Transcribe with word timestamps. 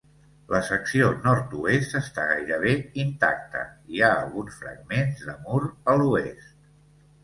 La 0.53 0.61
secció 0.69 1.09
nord-oest 1.25 1.93
està 1.99 2.25
gairebé 2.33 2.73
intacta 3.05 3.63
i 3.75 4.01
hi 4.01 4.05
ha 4.09 4.13
alguns 4.25 4.61
fragments 4.65 5.25
de 5.31 5.41
mur 5.49 5.67
a 5.97 6.01
l'oest. 6.05 6.55